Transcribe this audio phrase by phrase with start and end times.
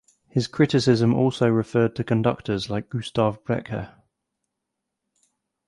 [0.27, 3.93] His criticism also referred to conductors like Gustav Brecher.